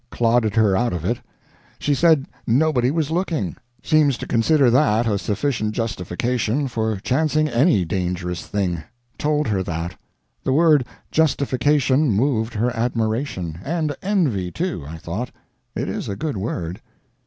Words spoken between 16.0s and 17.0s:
a good word.